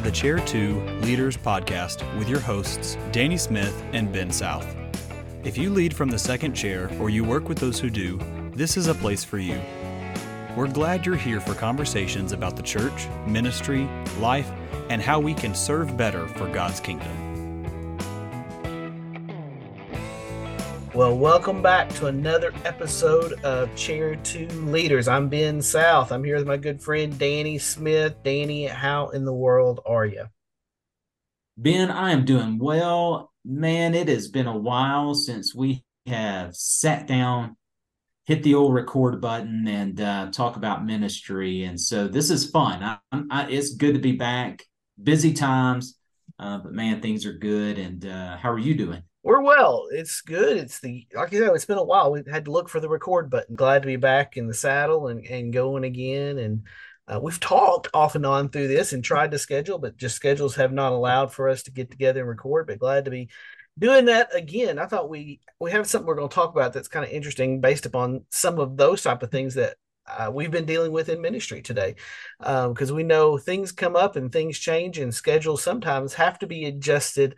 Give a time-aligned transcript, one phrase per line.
[0.00, 4.66] to the Chair 2 Leaders Podcast with your hosts, Danny Smith and Ben South.
[5.44, 8.18] If you lead from the second chair or you work with those who do,
[8.54, 9.60] this is a place for you.
[10.56, 13.86] We're glad you're here for conversations about the church, ministry,
[14.18, 14.50] life,
[14.88, 17.29] and how we can serve better for God's kingdom.
[21.00, 25.08] Well, welcome back to another episode of Chair 2 Leaders.
[25.08, 26.12] I'm Ben South.
[26.12, 28.22] I'm here with my good friend Danny Smith.
[28.22, 30.26] Danny, how in the world are you?
[31.56, 33.32] Ben, I am doing well.
[33.46, 37.56] Man, it has been a while since we have sat down,
[38.26, 41.62] hit the old record button, and uh, talk about ministry.
[41.62, 42.82] And so this is fun.
[42.82, 42.98] I,
[43.30, 44.66] I, it's good to be back.
[45.02, 45.98] Busy times,
[46.38, 47.78] uh, but man, things are good.
[47.78, 49.02] And uh, how are you doing?
[49.22, 49.88] We're well.
[49.90, 50.56] It's good.
[50.56, 52.10] It's the like you know, it's been a while.
[52.10, 53.54] We had to look for the record button.
[53.54, 56.38] Glad to be back in the saddle and, and going again.
[56.38, 56.62] And
[57.06, 60.54] uh, we've talked off and on through this and tried to schedule, but just schedules
[60.56, 62.66] have not allowed for us to get together and record.
[62.66, 63.28] But glad to be
[63.78, 64.78] doing that again.
[64.78, 67.60] I thought we we have something we're going to talk about that's kind of interesting
[67.60, 71.20] based upon some of those type of things that uh, we've been dealing with in
[71.20, 71.94] ministry today
[72.38, 76.46] because um, we know things come up and things change and schedules sometimes have to
[76.46, 77.36] be adjusted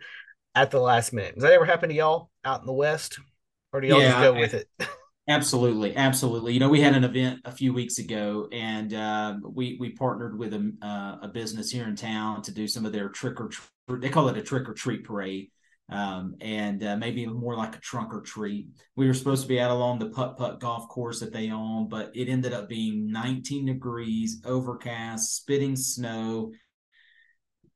[0.55, 1.35] at the last minute.
[1.35, 3.19] Does that ever happen to y'all out in the West,
[3.71, 4.67] or do y'all yeah, just go with it?
[5.29, 6.51] Absolutely, absolutely.
[6.51, 10.37] You know, we had an event a few weeks ago, and uh, we we partnered
[10.37, 13.47] with a, uh, a business here in town to do some of their trick or
[13.47, 14.01] treat.
[14.01, 15.49] They call it a trick or treat parade,
[15.89, 18.67] um, and uh, maybe more like a trunk or treat.
[18.97, 21.87] We were supposed to be out along the putt putt golf course that they own,
[21.87, 26.51] but it ended up being 19 degrees, overcast, spitting snow.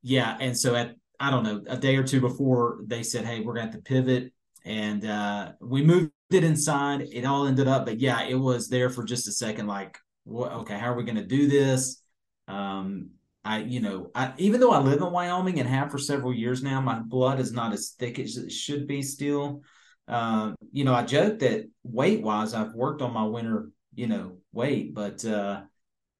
[0.02, 3.40] Yeah, and so at I don't know, a day or two before they said, Hey,
[3.40, 4.32] we're going to pivot.
[4.64, 7.08] And uh, we moved it inside.
[7.12, 9.66] It all ended up, but yeah, it was there for just a second.
[9.66, 12.02] Like, what, okay, how are we going to do this?
[12.48, 13.10] Um,
[13.44, 16.62] I, you know, I, even though I live in Wyoming and have for several years
[16.62, 19.62] now, my blood is not as thick as it should be still.
[20.06, 24.38] Uh, you know, I joke that weight wise, I've worked on my winter, you know,
[24.52, 25.62] weight, but uh,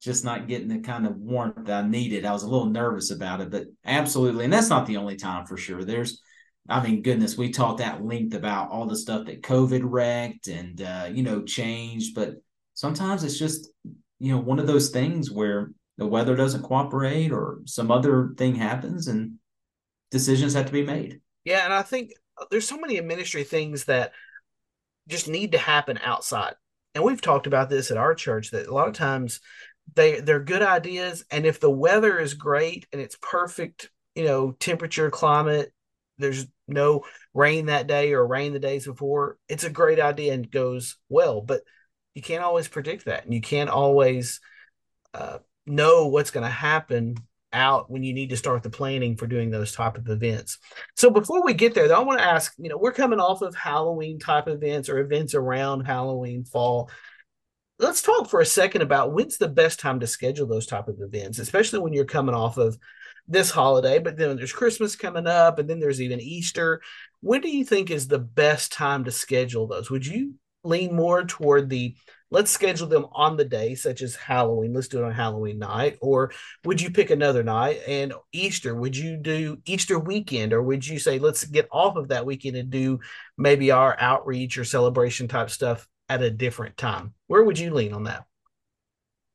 [0.01, 2.25] just not getting the kind of warmth that I needed.
[2.25, 4.45] I was a little nervous about it, but absolutely.
[4.45, 5.83] And that's not the only time for sure.
[5.83, 6.21] There's,
[6.69, 10.81] I mean, goodness, we talked at length about all the stuff that COVID wrecked and,
[10.81, 12.15] uh, you know, changed.
[12.15, 12.35] But
[12.75, 13.69] sometimes it's just,
[14.19, 18.55] you know, one of those things where the weather doesn't cooperate or some other thing
[18.55, 19.33] happens and
[20.11, 21.19] decisions have to be made.
[21.43, 21.65] Yeah.
[21.65, 22.11] And I think
[22.51, 24.13] there's so many ministry things that
[25.09, 26.53] just need to happen outside.
[26.95, 29.41] And we've talked about this at our church that a lot of times
[29.95, 34.51] they they're good ideas and if the weather is great and it's perfect you know
[34.59, 35.71] temperature climate
[36.19, 40.51] there's no rain that day or rain the days before it's a great idea and
[40.51, 41.41] goes well.
[41.41, 41.61] But
[42.13, 44.39] you can't always predict that and you can't always
[45.13, 47.15] uh, know what's going to happen
[47.51, 50.59] out when you need to start the planning for doing those type of events.
[50.95, 53.41] So before we get there though i want to ask you know we're coming off
[53.41, 56.91] of halloween type events or events around halloween fall
[57.79, 60.99] let's talk for a second about when's the best time to schedule those type of
[60.99, 62.77] events, especially when you're coming off of
[63.27, 66.81] this holiday, but then there's Christmas coming up, and then there's even Easter.
[67.21, 69.89] When do you think is the best time to schedule those?
[69.89, 71.95] Would you lean more toward the
[72.31, 75.97] let's schedule them on the day, such as Halloween, let's do it on Halloween night,
[76.01, 76.31] or
[76.65, 77.81] would you pick another night?
[77.87, 82.09] And Easter, would you do Easter weekend, or would you say let's get off of
[82.09, 82.99] that weekend and do
[83.37, 87.13] maybe our outreach or celebration type stuff at a different time?
[87.27, 88.25] Where would you lean on that?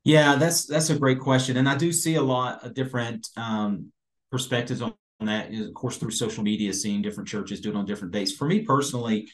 [0.05, 3.91] Yeah, that's that's a great question, and I do see a lot of different um,
[4.31, 5.53] perspectives on that.
[5.55, 8.33] Of course, through social media, seeing different churches do it on different dates.
[8.33, 9.31] For me personally,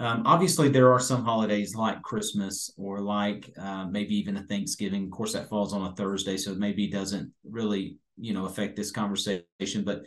[0.00, 5.04] um, obviously there are some holidays like Christmas or like uh, maybe even a Thanksgiving.
[5.04, 8.90] Of course, that falls on a Thursday, so maybe doesn't really you know affect this
[8.90, 9.84] conversation.
[9.84, 10.02] But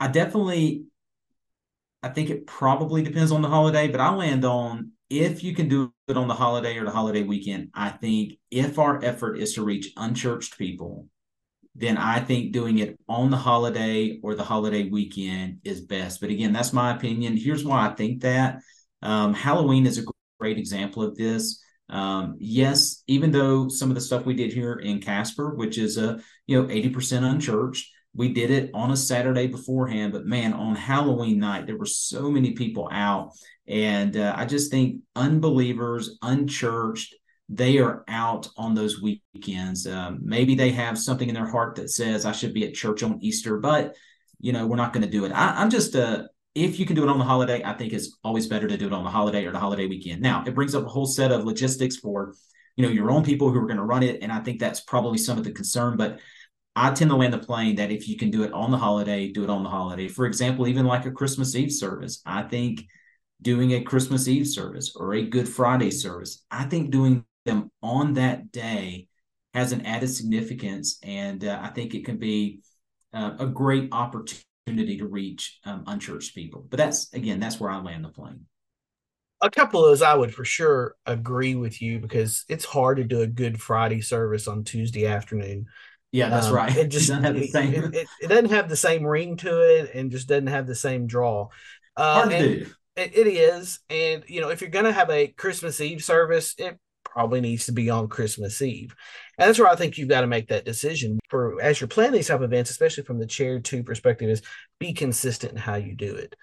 [0.00, 0.84] I definitely,
[2.02, 3.88] I think it probably depends on the holiday.
[3.88, 7.22] But I land on if you can do it on the holiday or the holiday
[7.22, 11.06] weekend, I think if our effort is to reach unchurched people,
[11.74, 16.20] then I think doing it on the holiday or the holiday weekend is best.
[16.20, 17.36] But again, that's my opinion.
[17.36, 18.60] Here's why I think that.
[19.02, 20.04] Um, Halloween is a
[20.40, 21.62] great example of this.
[21.90, 25.98] Um, yes, even though some of the stuff we did here in Casper, which is
[25.98, 30.12] a you know 80% unchurched, we did it on a Saturday beforehand.
[30.12, 33.32] But man, on Halloween night, there were so many people out
[33.66, 37.14] and uh, I just think unbelievers, unchurched,
[37.48, 39.86] they are out on those weekends.
[39.86, 43.02] Um, maybe they have something in their heart that says I should be at church
[43.02, 43.94] on Easter, but
[44.40, 45.32] you know we're not going to do it.
[45.32, 46.24] I, am just uh,
[46.54, 48.86] if you can do it on the holiday, I think it's always better to do
[48.86, 50.22] it on the holiday or the holiday weekend.
[50.22, 52.34] Now it brings up a whole set of logistics for
[52.76, 54.80] you know your own people who are going to run it, and I think that's
[54.80, 55.96] probably some of the concern.
[55.96, 56.20] But
[56.74, 59.28] I tend to land the plane that if you can do it on the holiday,
[59.28, 60.08] do it on the holiday.
[60.08, 62.86] For example, even like a Christmas Eve service, I think
[63.42, 68.14] doing a Christmas Eve service or a Good Friday service, I think doing them on
[68.14, 69.08] that day
[69.54, 70.98] has an added significance.
[71.02, 72.62] And uh, I think it can be
[73.12, 76.64] uh, a great opportunity to reach um, unchurched people.
[76.68, 78.46] But that's, again, that's where I land the plane.
[79.40, 83.04] A couple of those I would for sure agree with you because it's hard to
[83.04, 85.66] do a Good Friday service on Tuesday afternoon
[86.12, 86.76] yeah, that's um, right.
[86.76, 90.10] It just it, doesn't it, it, it, doesn't have the same ring to it, and
[90.10, 91.48] just doesn't have the same draw.
[91.96, 92.66] Uh, Hard to do.
[92.96, 96.54] It, it is, and you know, if you're going to have a Christmas Eve service,
[96.58, 98.94] it probably needs to be on Christmas Eve,
[99.38, 102.12] and that's where I think you've got to make that decision for as you're planning
[102.12, 104.42] these type of events, especially from the chair two perspective, is
[104.78, 106.34] be consistent in how you do it.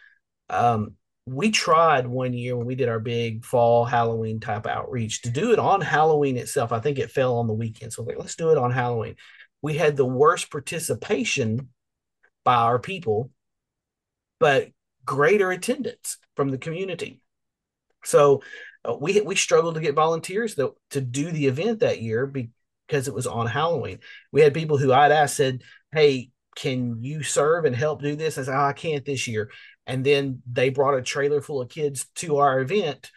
[0.49, 0.95] Um,
[1.27, 5.51] we tried one year when we did our big fall Halloween type outreach to do
[5.51, 6.71] it on Halloween itself.
[6.71, 9.15] I think it fell on the weekend, so like let's do it on Halloween
[9.61, 11.69] we had the worst participation
[12.43, 13.31] by our people,
[14.39, 14.69] but
[15.09, 17.19] greater attendance from the community.
[18.03, 18.43] So
[18.87, 23.07] uh, we we struggled to get volunteers to, to do the event that year because
[23.07, 24.01] it was on Halloween.
[24.31, 28.37] We had people who I'd asked said, "Hey, can you serve and help do this?"
[28.37, 29.49] I said, oh, "I can't this year."
[29.87, 33.09] And then they brought a trailer full of kids to our event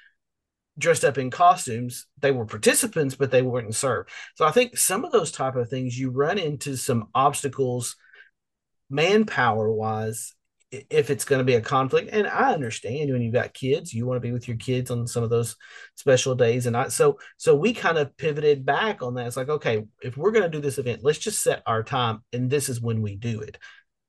[0.79, 5.05] dressed up in costumes they were participants but they wouldn't serve so i think some
[5.05, 7.95] of those type of things you run into some obstacles
[8.89, 10.35] manpower wise
[10.73, 14.07] if it's going to be a conflict and i understand when you've got kids you
[14.07, 15.57] want to be with your kids on some of those
[15.97, 19.49] special days and I, so so we kind of pivoted back on that it's like
[19.49, 22.69] okay if we're going to do this event let's just set our time and this
[22.69, 23.59] is when we do it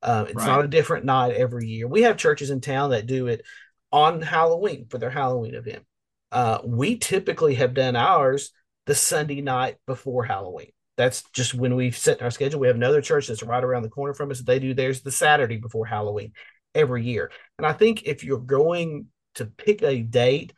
[0.01, 0.48] uh, it's right.
[0.48, 3.44] not a different night every year we have churches in town that do it
[3.92, 5.83] on halloween for their halloween event
[6.31, 8.51] uh, we typically have done ours
[8.86, 10.71] the Sunday night before Halloween.
[10.95, 12.60] That's just when we've set our schedule.
[12.60, 14.42] We have another church that's right around the corner from us.
[14.42, 16.34] They do theirs the Saturday before Halloween
[16.75, 17.31] every year.
[17.57, 20.54] And I think if you're going to pick a date,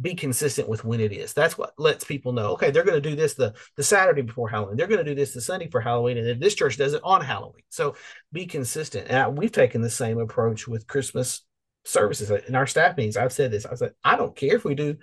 [0.00, 1.32] be consistent with when it is.
[1.32, 2.52] That's what lets people know.
[2.52, 4.76] Okay, they're going to do this the the Saturday before Halloween.
[4.76, 7.02] They're going to do this the Sunday for Halloween, and then this church does it
[7.02, 7.64] on Halloween.
[7.68, 7.96] So
[8.32, 9.08] be consistent.
[9.10, 11.42] And we've taken the same approach with Christmas
[11.84, 13.16] services in our staff meetings.
[13.16, 13.66] I've said this.
[13.66, 14.96] I said I don't care if we do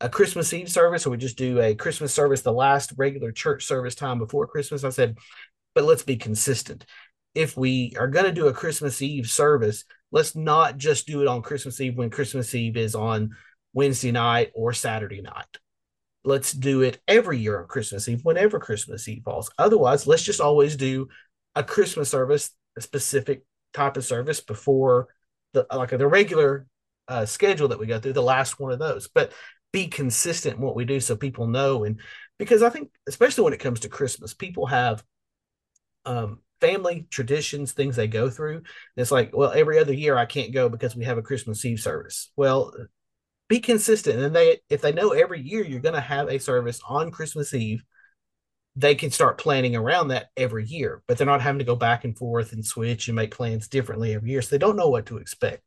[0.00, 3.64] a Christmas Eve service or we just do a Christmas service the last regular church
[3.64, 4.84] service time before Christmas.
[4.84, 5.18] I said,
[5.74, 6.86] but let's be consistent.
[7.34, 11.28] If we are going to do a Christmas Eve service, let's not just do it
[11.28, 13.30] on Christmas Eve when Christmas Eve is on
[13.72, 15.58] Wednesday night or Saturday night.
[16.24, 19.50] Let's do it every year on Christmas Eve, whenever Christmas Eve falls.
[19.58, 21.08] Otherwise, let's just always do
[21.54, 25.08] a Christmas service, a specific type of service before
[25.52, 26.66] the like the regular
[27.08, 29.08] uh, schedule that we go through, the last one of those.
[29.08, 29.32] But
[29.72, 32.00] be consistent in what we do so people know and
[32.38, 35.02] because i think especially when it comes to christmas people have
[36.06, 38.56] um, family traditions things they go through.
[38.56, 41.64] And it's like well every other year i can't go because we have a christmas
[41.64, 42.30] eve service.
[42.36, 42.72] Well
[43.48, 46.80] be consistent and they if they know every year you're going to have a service
[46.88, 47.82] on christmas eve
[48.76, 52.04] they can start planning around that every year but they're not having to go back
[52.04, 55.06] and forth and switch and make plans differently every year so they don't know what
[55.06, 55.62] to expect.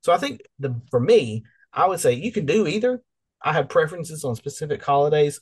[0.00, 3.02] So i think the for me i would say you can do either
[3.46, 5.40] I have preferences on specific holidays,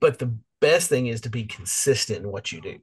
[0.00, 2.78] but the best thing is to be consistent in what you do.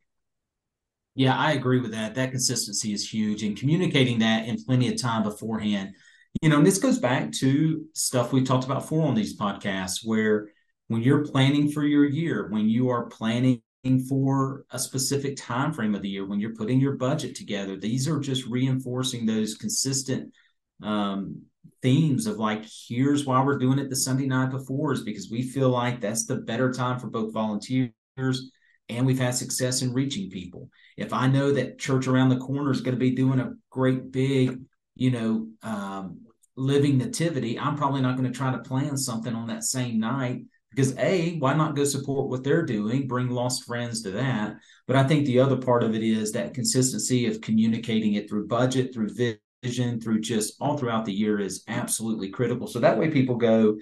[1.15, 2.13] Yeah, I agree with that.
[2.13, 5.95] That consistency is huge and communicating that in plenty of time beforehand.
[6.43, 10.01] You know, and this goes back to stuff we've talked about before on these podcasts
[10.03, 10.50] where
[10.88, 13.62] when you're planning for your year, when you are planning
[14.07, 18.07] for a specific time frame of the year, when you're putting your budget together, these
[18.07, 20.31] are just reinforcing those consistent
[20.83, 21.41] um,
[21.82, 25.41] themes of like here's why we're doing it the sunday night before is because we
[25.41, 27.91] feel like that's the better time for both volunteers
[28.89, 30.70] and we've had success in reaching people.
[30.98, 34.12] If i know that church around the corner is going to be doing a great
[34.12, 34.60] big
[34.96, 36.22] you know um,
[36.55, 40.43] living nativity i'm probably not going to try to plan something on that same night
[40.70, 44.55] because a why not go support what they're doing bring lost friends to that?
[44.86, 48.48] But i think the other part of it is that consistency of communicating it through
[48.48, 49.10] budget through
[49.63, 52.67] vision through just all throughout the year is absolutely critical.
[52.67, 53.77] So that way people go,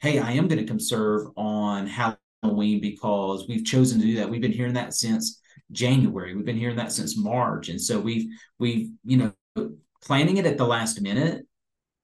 [0.00, 4.28] hey, I am going to conserve on Halloween because we've chosen to do that.
[4.28, 6.34] We've been hearing that since January.
[6.34, 7.68] We've been hearing that since March.
[7.68, 9.72] And so we've we've, you know,
[10.02, 11.46] planning it at the last minute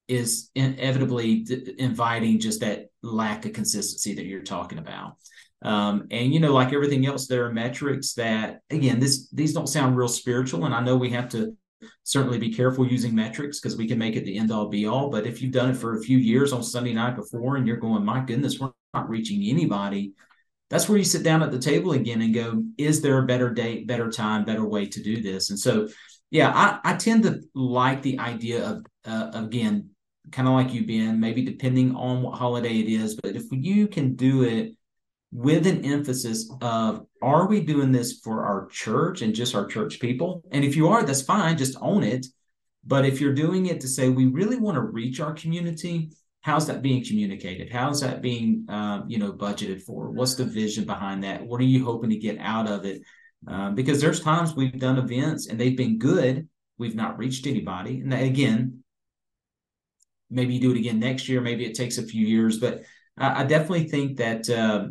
[0.07, 1.47] is inevitably
[1.79, 5.17] inviting just that lack of consistency that you're talking about.
[5.63, 9.67] Um, and you know, like everything else, there are metrics that again, this these don't
[9.67, 11.57] sound real spiritual, and I know we have to
[12.05, 15.11] certainly be careful using metrics because we can make it the end all be all.
[15.11, 17.77] But if you've done it for a few years on Sunday night before and you're
[17.77, 20.13] going, my goodness, we're not reaching anybody,
[20.71, 23.51] that's where you sit down at the table again and go, is there a better
[23.51, 25.51] date, better time, better way to do this?
[25.51, 25.89] And so,
[26.31, 29.91] yeah, I, I tend to like the idea of, uh, again,
[30.31, 33.89] kind of like you, Ben, maybe depending on what holiday it is, but if you
[33.89, 34.75] can do it
[35.31, 40.01] with an emphasis of, are we doing this for our church and just our church
[40.01, 40.43] people?
[40.51, 42.27] And if you are, that's fine, just own it.
[42.87, 46.67] But if you're doing it to say, we really want to reach our community, how's
[46.69, 47.71] that being communicated?
[47.71, 50.11] How's that being um, you know budgeted for?
[50.11, 51.45] What's the vision behind that?
[51.45, 53.03] What are you hoping to get out of it?
[53.47, 58.01] Um, because there's times we've done events and they've been good we've not reached anybody.
[58.01, 58.83] And again
[60.31, 62.83] maybe you do it again next year maybe it takes a few years but
[63.17, 64.89] i, I definitely think that uh,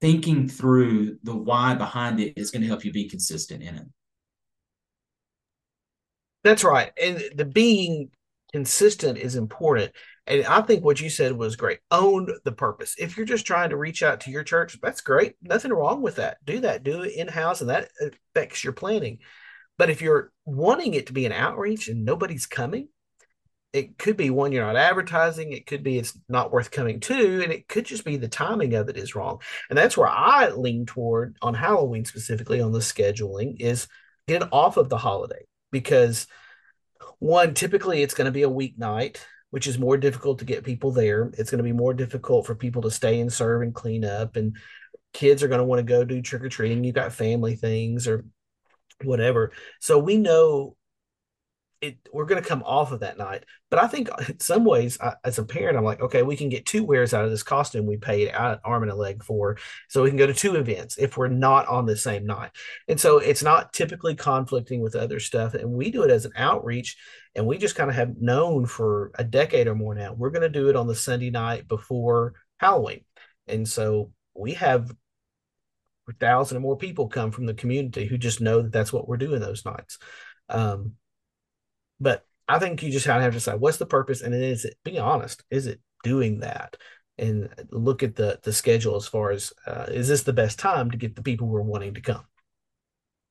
[0.00, 3.86] thinking through the why behind it is going to help you be consistent in it
[6.42, 8.10] that's right and the being
[8.52, 9.92] consistent is important.
[10.26, 11.80] And I think what you said was great.
[11.90, 12.94] Own the purpose.
[12.98, 15.34] If you're just trying to reach out to your church, that's great.
[15.42, 16.38] Nothing wrong with that.
[16.44, 16.82] Do that.
[16.82, 19.18] Do it in house, and that affects your planning.
[19.78, 22.88] But if you're wanting it to be an outreach and nobody's coming,
[23.72, 25.52] it could be one you're not advertising.
[25.52, 28.74] It could be it's not worth coming to, and it could just be the timing
[28.74, 29.40] of it is wrong.
[29.68, 33.86] And that's where I lean toward on Halloween specifically on the scheduling is
[34.26, 36.26] get it off of the holiday because
[37.18, 39.18] one, typically it's going to be a weeknight,
[39.50, 41.30] which is more difficult to get people there.
[41.38, 44.36] It's going to be more difficult for people to stay and serve and clean up.
[44.36, 44.56] And
[45.12, 46.82] kids are going to want to go do trick or treating.
[46.82, 48.24] You've got family things or
[49.04, 49.52] whatever.
[49.80, 50.76] So we know
[51.80, 53.44] it we're going to come off of that night.
[53.70, 56.48] But I think in some ways, I, as a parent, I'm like, okay, we can
[56.48, 59.56] get two wears out of this costume we paid out arm and a leg for,
[59.88, 62.50] so we can go to two events if we're not on the same night.
[62.88, 66.32] And so it's not typically conflicting with other stuff, and we do it as an
[66.36, 66.96] outreach.
[67.34, 70.42] And we just kind of have known for a decade or more now, we're going
[70.42, 73.04] to do it on the Sunday night before Halloween.
[73.46, 74.90] And so we have
[76.08, 79.08] a thousand or more people come from the community who just know that that's what
[79.08, 79.98] we're doing those nights.
[80.48, 80.94] Um,
[82.00, 84.42] but I think you just kind of have to decide what's the purpose, and then
[84.42, 85.44] is it being honest?
[85.50, 86.76] Is it doing that?
[87.16, 90.90] And look at the the schedule as far as uh, is this the best time
[90.90, 92.24] to get the people who are wanting to come?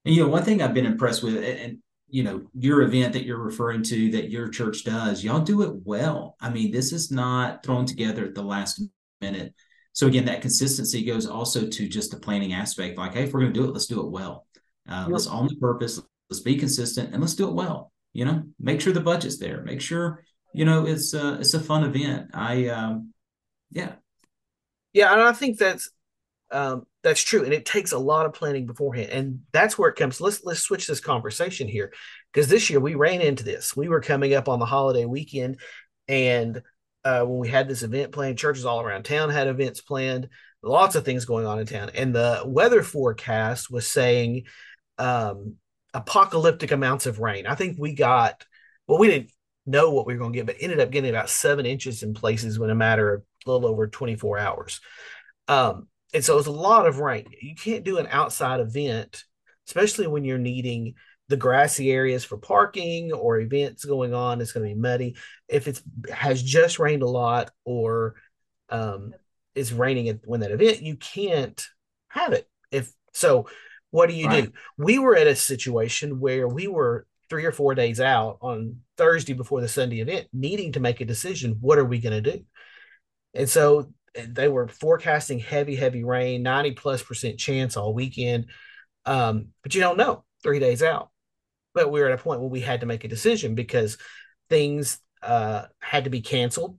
[0.06, 3.26] And you know, one thing I've been impressed with, and you know, your event that
[3.26, 6.38] you're referring to that your church does, y'all do it well.
[6.40, 8.82] I mean, this is not thrown together at the last
[9.20, 9.54] minute.
[9.92, 12.98] So again, that consistency goes also to just the planning aspect.
[12.98, 14.48] Like, hey, if we're going to do it, let's do it well.
[14.88, 16.00] Uh, let's own the purpose.
[16.30, 19.62] Let's be consistent, and let's do it well you know make sure the budget's there.
[19.62, 20.24] Make sure
[20.54, 22.32] you know it's uh it's a fun event.
[22.34, 23.14] I um
[23.72, 23.94] yeah.
[24.94, 25.90] Yeah and i think that's
[26.52, 29.96] um that's true and it takes a lot of planning beforehand and that's where it
[29.96, 30.20] comes.
[30.20, 31.94] Let's let's switch this conversation here
[32.34, 33.76] because this year we ran into this.
[33.76, 35.60] We were coming up on the holiday weekend
[36.08, 36.62] and
[37.06, 40.28] uh, when we had this event planned churches all around town had events planned
[40.62, 44.44] lots of things going on in town and the weather forecast was saying
[44.98, 45.56] um
[45.94, 47.46] apocalyptic amounts of rain.
[47.48, 48.46] I think we got,
[48.88, 49.32] well, we didn't
[49.66, 52.14] know what we were going to get, but ended up getting about seven inches in
[52.14, 54.82] places in a matter of a little over 24 hours.
[55.48, 57.26] Um, and so it's a lot of rain.
[57.42, 59.24] You can't do an outside event,
[59.68, 60.96] especially when you're needing
[61.28, 64.42] the grassy areas for parking or events going on.
[64.42, 65.16] It's going to be muddy.
[65.48, 65.80] If it
[66.12, 68.16] has just rained a lot or
[68.70, 69.14] um,
[69.54, 71.64] it's raining when that event, you can't
[72.08, 72.50] have it.
[72.72, 73.48] If so,
[73.92, 74.46] what do you right.
[74.46, 74.52] do?
[74.78, 79.34] We were at a situation where we were three or four days out on Thursday
[79.34, 81.58] before the Sunday event, needing to make a decision.
[81.62, 82.44] What are we going to do?
[83.34, 88.48] And so eh, they were forecasting heavy, heavy rain, 90 plus percent chance all weekend.
[89.06, 91.10] Um, but you don't know three days out.
[91.74, 93.98] But we were at a point where we had to make a decision because
[94.50, 96.78] things uh, had to be canceled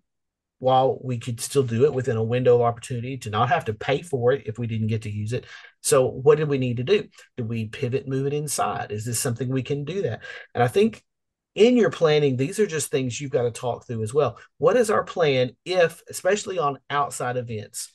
[0.60, 3.74] while we could still do it within a window of opportunity to not have to
[3.74, 5.46] pay for it if we didn't get to use it.
[5.80, 7.08] So, what did we need to do?
[7.36, 8.92] Did we pivot, move it inside?
[8.92, 10.22] Is this something we can do that?
[10.54, 11.02] And I think
[11.54, 14.38] in your planning, these are just things you've got to talk through as well.
[14.58, 17.90] What is our plan if, especially on outside events,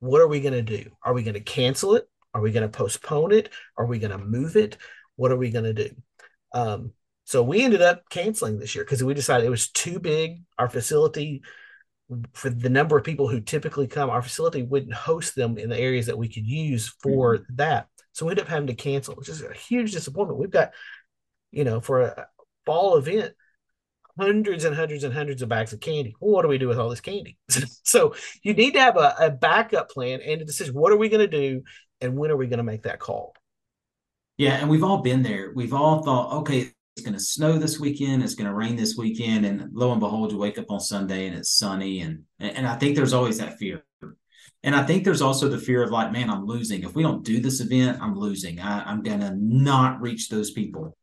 [0.00, 0.90] what are we going to do?
[1.02, 2.08] Are we going to cancel it?
[2.34, 3.50] Are we going to postpone it?
[3.76, 4.76] Are we going to move it?
[5.16, 5.90] What are we going to do?
[6.52, 6.92] Um,
[7.24, 10.42] so we ended up canceling this year because we decided it was too big.
[10.58, 11.42] Our facility
[12.32, 15.78] for the number of people who typically come, our facility wouldn't host them in the
[15.78, 17.56] areas that we could use for mm-hmm.
[17.56, 17.88] that.
[18.12, 20.40] So we end up having to cancel, which is a huge disappointment.
[20.40, 20.72] We've got,
[21.50, 22.26] you know, for a
[22.64, 23.34] fall event,
[24.18, 26.14] hundreds and hundreds and hundreds of bags of candy.
[26.20, 27.36] Well, what do we do with all this candy?
[27.84, 30.74] so you need to have a, a backup plan and a decision.
[30.74, 31.62] What are we going to do?
[32.00, 33.34] And when are we going to make that call?
[34.36, 35.52] Yeah, and we've all been there.
[35.54, 38.24] We've all thought, okay, it's going to snow this weekend.
[38.24, 41.28] It's going to rain this weekend, and lo and behold, you wake up on Sunday
[41.28, 43.84] and it's sunny, and and I think there's always that fear.
[44.64, 46.82] And I think there's also the fear of like, man, I'm losing.
[46.82, 48.58] If we don't do this event, I'm losing.
[48.58, 50.96] I, I'm gonna not reach those people.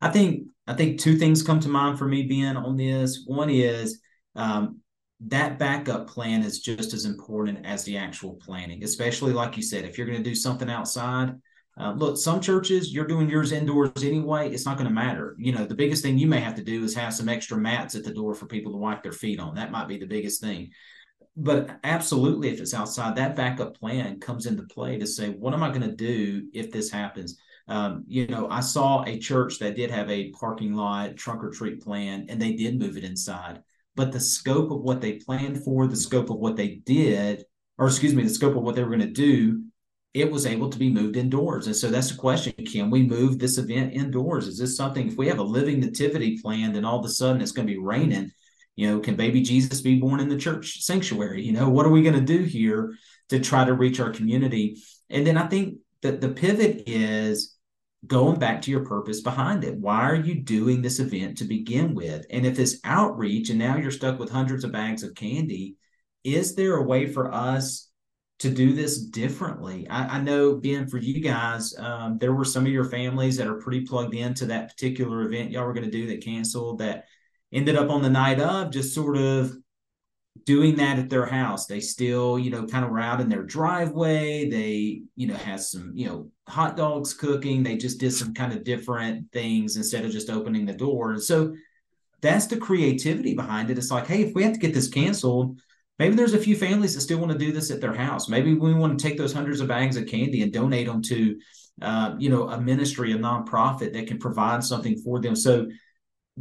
[0.00, 3.22] I think I think two things come to mind for me being on this.
[3.24, 4.00] One is
[4.34, 4.80] um,
[5.26, 9.84] that backup plan is just as important as the actual planning, especially like you said,
[9.84, 11.34] if you're going to do something outside.
[11.78, 14.50] Uh, look, some churches you're doing yours indoors anyway.
[14.50, 15.36] It's not going to matter.
[15.38, 17.94] You know, the biggest thing you may have to do is have some extra mats
[17.94, 19.54] at the door for people to wipe their feet on.
[19.54, 20.70] That might be the biggest thing.
[21.36, 25.62] But absolutely, if it's outside, that backup plan comes into play to say, what am
[25.62, 27.38] I going to do if this happens?
[27.68, 31.50] Um, you know, I saw a church that did have a parking lot trunk or
[31.50, 33.62] treat plan, and they did move it inside
[33.98, 37.44] but the scope of what they planned for, the scope of what they did,
[37.78, 39.64] or excuse me, the scope of what they were going to do,
[40.14, 41.66] it was able to be moved indoors.
[41.66, 44.48] And so that's the question can we move this event indoors?
[44.48, 47.42] Is this something, if we have a living nativity planned and all of a sudden
[47.42, 48.30] it's going to be raining,
[48.76, 51.42] you know, can baby Jesus be born in the church sanctuary?
[51.42, 52.94] You know, what are we going to do here
[53.28, 54.82] to try to reach our community?
[55.10, 57.56] And then I think that the pivot is
[58.06, 59.76] going back to your purpose behind it.
[59.76, 62.24] Why are you doing this event to begin with?
[62.30, 65.76] And if it's outreach and now you're stuck with hundreds of bags of candy,
[66.24, 67.87] is there a way for us
[68.38, 69.88] to do this differently?
[69.88, 73.48] I, I know, Ben, for you guys, um, there were some of your families that
[73.48, 77.06] are pretty plugged into that particular event y'all were going to do that canceled that
[77.52, 79.56] ended up on the night of just sort of
[80.44, 81.66] doing that at their house.
[81.66, 84.48] They still, you know, kind of were out in their driveway.
[84.48, 87.62] They, you know, had some, you know, hot dogs cooking.
[87.62, 91.12] They just did some kind of different things instead of just opening the door.
[91.12, 91.54] And so
[92.20, 93.78] that's the creativity behind it.
[93.78, 95.60] It's like, hey, if we have to get this canceled,
[95.98, 98.28] maybe there's a few families that still want to do this at their house.
[98.28, 101.38] Maybe we want to take those hundreds of bags of candy and donate them to,
[101.82, 105.36] uh, you know, a ministry, a nonprofit that can provide something for them.
[105.36, 105.68] So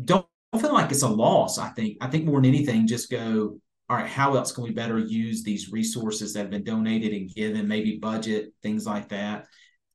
[0.04, 0.26] don't
[0.60, 1.58] feel like it's a loss.
[1.58, 1.98] I think.
[2.02, 3.60] I think more than anything, just go
[3.90, 7.34] all right, how else can we better use these resources that have been donated and
[7.34, 9.48] given, maybe budget, things like that?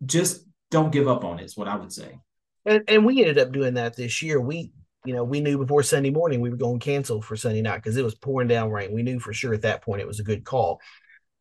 [0.05, 2.19] Just don't give up on it, is what I would say.
[2.65, 4.41] And, and we ended up doing that this year.
[4.41, 4.73] We,
[5.05, 7.77] you know, we knew before Sunday morning we were going to cancel for Sunday night
[7.77, 8.93] because it was pouring down rain.
[8.93, 10.81] We knew for sure at that point it was a good call.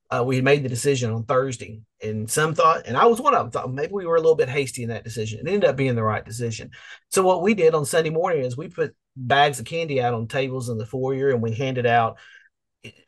[0.09, 3.43] Uh, we made the decision on Thursday, and some thought, and I was one of
[3.43, 5.39] them, thought maybe we were a little bit hasty in that decision.
[5.39, 6.71] It ended up being the right decision.
[7.09, 10.27] So what we did on Sunday morning is we put bags of candy out on
[10.27, 12.17] tables in the foyer, and we handed out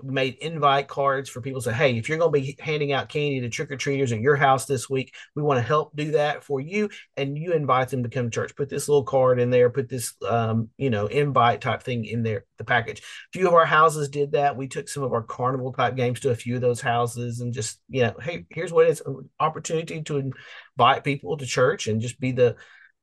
[0.04, 3.10] made invite cards for people to say, hey, if you're going to be handing out
[3.10, 6.12] candy to trick or treaters at your house this week, we want to help do
[6.12, 6.90] that for you.
[7.18, 8.56] And you invite them to come to church.
[8.56, 12.22] Put this little card in there, put this, um, you know, invite type thing in
[12.22, 13.00] there, the package.
[13.00, 13.04] A
[13.38, 14.56] few of our houses did that.
[14.56, 17.54] We took some of our carnival type games to a few of those houses and
[17.54, 20.32] just, you know, hey, here's what it's an opportunity to
[20.78, 22.56] invite people to church and just be the,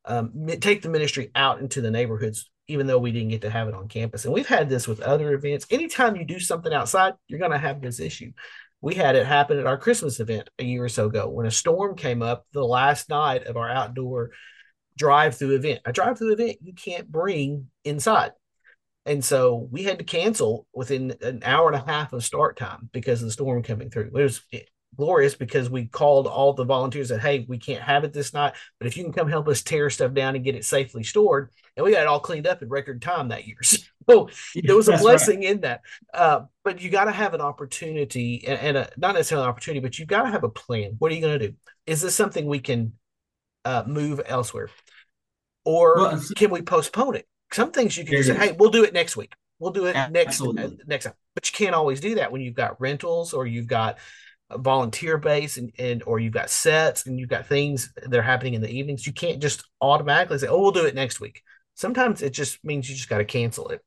[0.05, 3.69] um, take the ministry out into the neighborhoods even though we didn't get to have
[3.69, 4.25] it on campus.
[4.25, 5.67] And we've had this with other events.
[5.71, 8.33] Anytime you do something outside, you're going to have this issue.
[8.81, 11.51] We had it happen at our Christmas event a year or so ago when a
[11.51, 14.31] storm came up the last night of our outdoor
[14.97, 15.81] drive through event.
[15.85, 18.33] A drive through event you can't bring inside.
[19.05, 22.89] And so we had to cancel within an hour and a half of start time
[22.93, 24.07] because of the storm coming through.
[24.07, 24.61] It was eh,
[24.97, 28.55] glorious because we called all the volunteers that hey we can't have it this night
[28.79, 31.51] but if you can come help us tear stuff down and get it safely stored
[31.81, 33.57] and we got it all cleaned up in record time that year.
[34.09, 35.51] So there was a blessing right.
[35.51, 35.83] in that.
[36.13, 39.79] Uh, but you got to have an opportunity and, and a, not necessarily an opportunity
[39.79, 40.97] but you got to have a plan.
[40.99, 41.55] What are you going to do?
[41.87, 42.95] Is this something we can
[43.65, 44.69] uh, move elsewhere?
[45.65, 47.29] Or well, can we postpone it?
[47.53, 49.33] Some things you can just say hey we'll do it next week.
[49.61, 51.15] We'll do it next uh, next time.
[51.35, 53.99] But you can't always do that when you've got rentals or you've got
[54.49, 58.23] a volunteer base and, and or you've got sets and you've got things that are
[58.23, 59.07] happening in the evenings.
[59.07, 61.43] You can't just automatically say oh we'll do it next week
[61.75, 63.81] sometimes it just means you just got to cancel it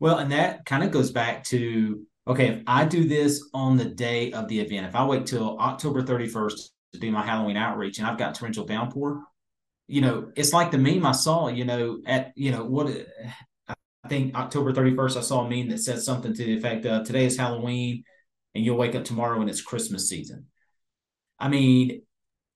[0.00, 3.84] well and that kind of goes back to okay if i do this on the
[3.84, 7.98] day of the event if i wait till october 31st to do my halloween outreach
[7.98, 9.22] and i've got torrential downpour
[9.86, 12.88] you know it's like the meme i saw you know at you know what
[13.68, 17.06] i think october 31st i saw a meme that said something to the effect of
[17.06, 18.04] today is halloween
[18.54, 20.46] and you'll wake up tomorrow and it's Christmas season.
[21.38, 22.02] I mean,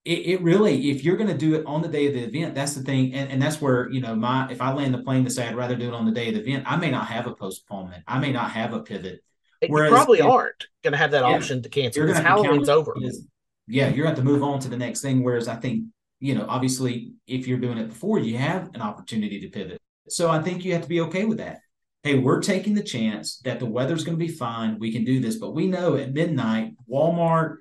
[0.04, 2.54] it, it really, if you're going to do it on the day of the event,
[2.54, 3.14] that's the thing.
[3.14, 5.56] And, and that's where, you know, my, if I land the plane to say I'd
[5.56, 8.02] rather do it on the day of the event, I may not have a postponement.
[8.06, 9.20] I may not have a pivot.
[9.68, 12.68] Whereas you probably if, aren't going to have that yeah, option to cancel because Halloween's
[12.68, 12.94] over.
[13.00, 13.26] Is,
[13.68, 15.22] yeah, you're going to have to move on to the next thing.
[15.22, 15.84] Whereas I think,
[16.18, 19.80] you know, obviously, if you're doing it before, you have an opportunity to pivot.
[20.08, 21.60] So I think you have to be okay with that
[22.02, 24.78] hey, we're taking the chance that the weather's going to be fine.
[24.78, 25.36] We can do this.
[25.36, 27.58] But we know at midnight, Walmart,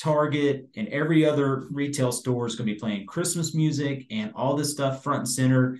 [0.00, 4.56] Target, and every other retail store is going to be playing Christmas music and all
[4.56, 5.78] this stuff front and center.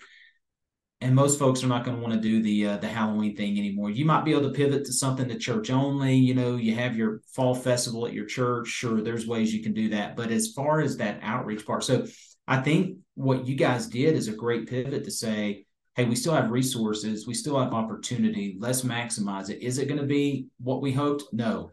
[1.01, 3.59] and most folks are not going to want to do the uh, the Halloween thing
[3.59, 3.91] anymore.
[3.91, 6.15] You might be able to pivot to something to church only.
[6.15, 8.69] You know, you have your fall festival at your church.
[8.69, 10.17] Sure, there's ways you can do that.
[10.17, 12.07] But as far as that outreach part, so
[12.47, 16.35] I think what you guys did is a great pivot to say, hey, we still
[16.35, 18.57] have resources, we still have opportunity.
[18.59, 19.63] Let's maximize it.
[19.63, 21.25] Is it going to be what we hoped?
[21.33, 21.71] No.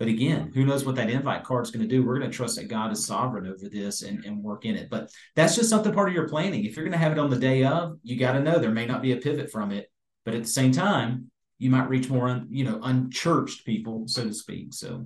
[0.00, 2.02] But again, who knows what that invite card is going to do?
[2.02, 4.88] We're going to trust that God is sovereign over this and, and work in it.
[4.88, 6.64] But that's just something part of your planning.
[6.64, 8.70] If you're going to have it on the day of, you got to know there
[8.70, 9.92] may not be a pivot from it.
[10.24, 14.24] But at the same time, you might reach more, un, you know, unchurched people, so
[14.24, 14.72] to speak.
[14.72, 15.04] So,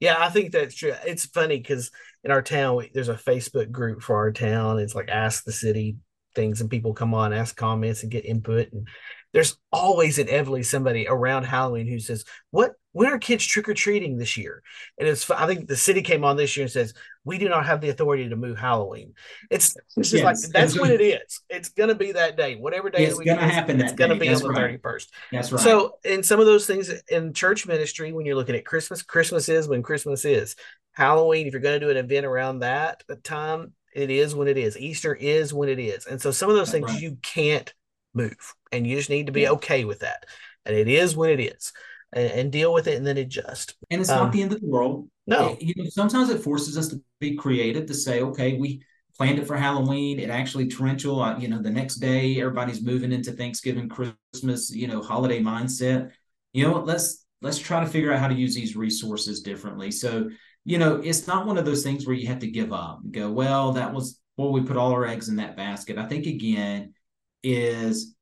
[0.00, 0.92] yeah, I think that's true.
[1.06, 1.90] It's funny because
[2.24, 4.80] in our town, we, there's a Facebook group for our town.
[4.80, 5.96] It's like Ask the City
[6.34, 8.70] things, and people come on, ask comments, and get input.
[8.70, 8.86] And
[9.32, 12.72] there's always inevitably somebody around Halloween who says, "What?
[12.98, 14.62] When are kids trick or treating this year?"
[14.98, 17.66] And it's I think the city came on this year and says, "We do not
[17.66, 19.14] have the authority to move Halloween."
[19.50, 20.24] It's, it's just yes.
[20.24, 21.40] like that's when it is.
[21.48, 23.80] It's going to be that day, whatever day it's going to happen.
[23.80, 25.12] It's going to be on the thirty first.
[25.32, 25.60] That's right.
[25.60, 29.48] So, in some of those things in church ministry, when you're looking at Christmas, Christmas
[29.48, 30.56] is when Christmas is.
[30.92, 34.58] Halloween, if you're going to do an event around that time, it is when it
[34.58, 34.76] is.
[34.76, 36.06] Easter is when it is.
[36.06, 37.00] And so some of those things right.
[37.00, 37.72] you can't
[38.14, 39.50] move and you just need to be yeah.
[39.50, 40.26] okay with that
[40.64, 41.72] and it is what it is
[42.12, 43.76] and, and, deal with it and then adjust.
[43.90, 45.08] And it's um, not the end of the world.
[45.26, 45.50] no.
[45.52, 48.82] It, you know, sometimes it forces us to be creative to say okay we
[49.16, 50.18] planned it for halloween.
[50.18, 54.86] It actually torrential uh, you know the next day everybody's moving into thanksgiving christmas you
[54.86, 56.10] know holiday mindset.
[56.52, 56.86] You know what?
[56.86, 59.90] Let's let's try to figure out how to use these resources differently.
[59.90, 60.30] So
[60.64, 63.12] you know it's not one of those things where you have to give up and
[63.12, 65.98] go well that was well we put all our eggs in that basket.
[65.98, 66.94] I think again
[67.42, 68.14] is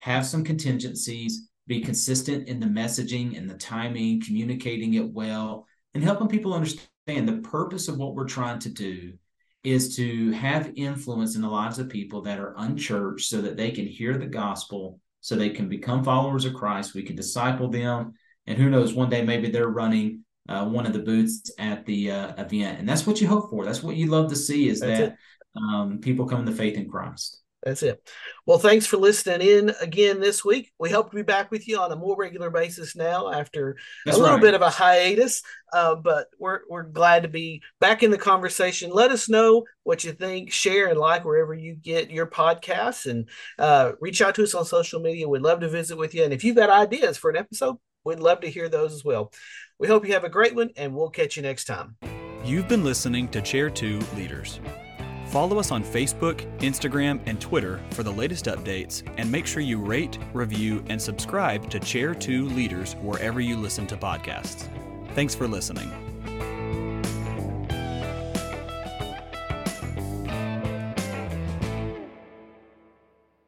[0.00, 6.02] have some contingencies, be consistent in the messaging and the timing, communicating it well, and
[6.02, 9.14] helping people understand the purpose of what we're trying to do
[9.64, 13.72] is to have influence in the lives of people that are unchurched so that they
[13.72, 16.94] can hear the gospel, so they can become followers of Christ.
[16.94, 18.14] We can disciple them.
[18.46, 22.12] And who knows, one day maybe they're running uh, one of the booths at the
[22.12, 22.78] uh, event.
[22.78, 23.64] And that's what you hope for.
[23.64, 25.16] That's what you love to see is that's that
[25.60, 27.42] um, people come to faith in Christ.
[27.66, 28.00] That's it.
[28.46, 30.70] Well, thanks for listening in again this week.
[30.78, 34.16] We hope to be back with you on a more regular basis now after That's
[34.16, 34.42] a little right.
[34.42, 38.92] bit of a hiatus, uh, but we're, we're glad to be back in the conversation.
[38.92, 43.28] Let us know what you think, share and like wherever you get your podcasts, and
[43.58, 45.28] uh, reach out to us on social media.
[45.28, 46.22] We'd love to visit with you.
[46.22, 49.32] And if you've got ideas for an episode, we'd love to hear those as well.
[49.80, 51.96] We hope you have a great one, and we'll catch you next time.
[52.44, 54.60] You've been listening to Chair 2 Leaders.
[55.36, 59.78] Follow us on Facebook, Instagram, and Twitter for the latest updates, and make sure you
[59.78, 64.66] rate, review, and subscribe to Chair 2 Leaders wherever you listen to podcasts.
[65.14, 65.92] Thanks for listening.